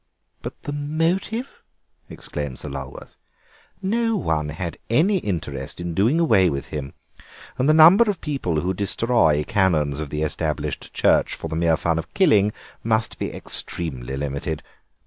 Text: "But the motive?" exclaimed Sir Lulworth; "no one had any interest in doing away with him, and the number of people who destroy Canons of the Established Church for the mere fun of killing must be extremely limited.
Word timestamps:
"But 0.41 0.63
the 0.63 0.71
motive?" 0.71 1.61
exclaimed 2.09 2.57
Sir 2.57 2.69
Lulworth; 2.69 3.17
"no 3.83 4.15
one 4.17 4.49
had 4.49 4.79
any 4.89 5.19
interest 5.19 5.79
in 5.79 5.93
doing 5.93 6.19
away 6.19 6.49
with 6.49 6.69
him, 6.69 6.95
and 7.59 7.69
the 7.69 7.73
number 7.75 8.05
of 8.09 8.19
people 8.19 8.61
who 8.61 8.73
destroy 8.73 9.43
Canons 9.43 9.99
of 9.99 10.09
the 10.09 10.23
Established 10.23 10.91
Church 10.91 11.35
for 11.35 11.49
the 11.49 11.55
mere 11.55 11.77
fun 11.77 11.99
of 11.99 12.15
killing 12.15 12.51
must 12.83 13.19
be 13.19 13.31
extremely 13.31 14.17
limited. 14.17 14.63